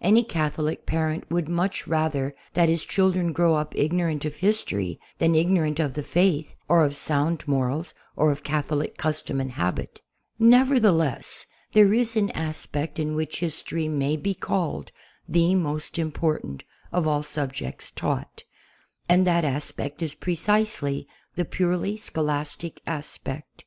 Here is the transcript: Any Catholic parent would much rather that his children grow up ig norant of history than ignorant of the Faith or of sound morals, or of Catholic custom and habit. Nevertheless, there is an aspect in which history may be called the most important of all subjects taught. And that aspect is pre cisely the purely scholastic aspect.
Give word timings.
Any 0.00 0.24
Catholic 0.24 0.84
parent 0.84 1.30
would 1.30 1.48
much 1.48 1.86
rather 1.86 2.34
that 2.54 2.68
his 2.68 2.84
children 2.84 3.32
grow 3.32 3.54
up 3.54 3.72
ig 3.76 3.92
norant 3.92 4.24
of 4.24 4.34
history 4.34 4.98
than 5.18 5.36
ignorant 5.36 5.78
of 5.78 5.94
the 5.94 6.02
Faith 6.02 6.56
or 6.68 6.84
of 6.84 6.96
sound 6.96 7.46
morals, 7.46 7.94
or 8.16 8.32
of 8.32 8.42
Catholic 8.42 8.96
custom 8.98 9.40
and 9.40 9.52
habit. 9.52 10.00
Nevertheless, 10.40 11.46
there 11.72 11.94
is 11.94 12.16
an 12.16 12.30
aspect 12.32 12.98
in 12.98 13.14
which 13.14 13.38
history 13.38 13.86
may 13.86 14.16
be 14.16 14.34
called 14.34 14.90
the 15.28 15.54
most 15.54 16.00
important 16.00 16.64
of 16.90 17.06
all 17.06 17.22
subjects 17.22 17.92
taught. 17.92 18.42
And 19.08 19.24
that 19.24 19.44
aspect 19.44 20.02
is 20.02 20.16
pre 20.16 20.34
cisely 20.34 21.06
the 21.36 21.44
purely 21.44 21.96
scholastic 21.96 22.80
aspect. 22.88 23.64